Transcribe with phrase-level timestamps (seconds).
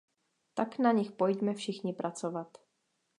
[0.53, 2.57] Tak na nich pojďme všichni pracovat.